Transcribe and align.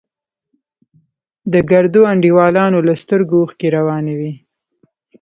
د 1.53 1.55
ګردو 1.69 2.01
انډيوالانو 2.11 2.79
له 2.87 2.93
سترگو 3.01 3.37
اوښکې 3.41 3.67
روانې 3.77 4.15
وې. 4.19 4.33